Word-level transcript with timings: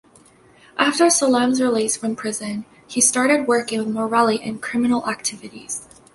After 0.79 1.05
Salemme's 1.11 1.61
release 1.61 1.95
from 1.95 2.15
prison, 2.15 2.65
he 2.87 2.99
started 2.99 3.47
working 3.47 3.77
with 3.77 3.87
Morelli 3.93 4.37
in 4.37 4.57
criminal 4.57 5.07
activities. 5.07 5.87